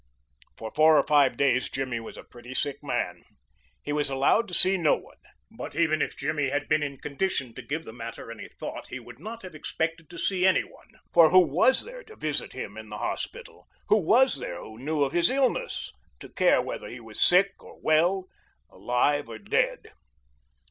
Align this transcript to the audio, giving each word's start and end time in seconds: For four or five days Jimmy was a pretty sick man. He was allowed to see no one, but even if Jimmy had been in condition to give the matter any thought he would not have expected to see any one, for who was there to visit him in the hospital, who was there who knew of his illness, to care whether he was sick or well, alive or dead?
For 0.57 0.71
four 0.73 0.97
or 0.97 1.03
five 1.03 1.37
days 1.37 1.69
Jimmy 1.69 1.99
was 1.99 2.17
a 2.17 2.23
pretty 2.23 2.55
sick 2.55 2.77
man. 2.83 3.21
He 3.83 3.93
was 3.93 4.09
allowed 4.09 4.47
to 4.47 4.53
see 4.55 4.75
no 4.75 4.95
one, 4.95 5.19
but 5.51 5.75
even 5.75 6.01
if 6.01 6.17
Jimmy 6.17 6.49
had 6.49 6.67
been 6.67 6.81
in 6.81 6.97
condition 6.97 7.53
to 7.53 7.61
give 7.61 7.85
the 7.85 7.93
matter 7.93 8.31
any 8.31 8.47
thought 8.47 8.87
he 8.87 8.99
would 8.99 9.19
not 9.19 9.43
have 9.43 9.53
expected 9.53 10.09
to 10.09 10.17
see 10.17 10.43
any 10.43 10.63
one, 10.63 10.89
for 11.13 11.29
who 11.29 11.37
was 11.39 11.83
there 11.83 12.03
to 12.05 12.15
visit 12.15 12.53
him 12.53 12.79
in 12.79 12.89
the 12.89 12.97
hospital, 12.97 13.67
who 13.89 13.97
was 13.97 14.37
there 14.37 14.57
who 14.57 14.79
knew 14.79 15.03
of 15.03 15.13
his 15.13 15.29
illness, 15.29 15.93
to 16.19 16.29
care 16.29 16.63
whether 16.63 16.87
he 16.87 16.99
was 16.99 17.21
sick 17.21 17.63
or 17.63 17.79
well, 17.79 18.25
alive 18.71 19.29
or 19.29 19.37
dead? 19.37 19.91